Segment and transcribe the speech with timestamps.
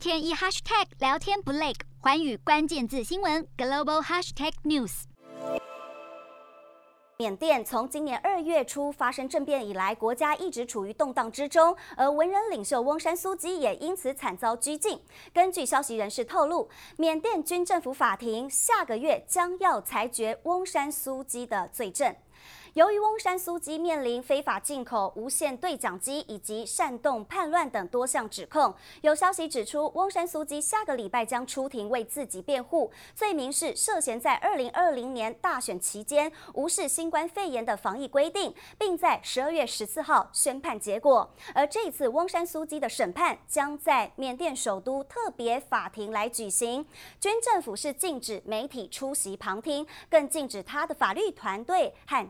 [0.00, 5.02] 天一 hashtag 聊天不累，寰宇关键字新闻 global hashtag news。
[7.18, 14.98] 缅甸从今年二月初发生政变以来，国家一直处于动荡之中，而文人领袖翁山苏姬也因此惨遭拘禁。
[15.34, 22.16] 根据消息人士透露，缅甸军政府法庭下个月将要裁决翁山苏姬的罪证。
[22.74, 41.28] 由于翁山苏姬面临非法进口无线对讲机以及煽动叛乱等多项指控，有消息指出，翁山苏姬下个礼拜将出庭为自己辩护，罪名是涉嫌在二零二零年大选期间无视新冠肺炎的防疫规定，并在十二月十四号宣判结果。
[41.52, 46.86] 而这次翁山苏姬的审判将在缅甸首都特别法庭来举行，
[47.18, 52.29] 军政府是禁止媒体出席旁听，更禁止他的法律团队和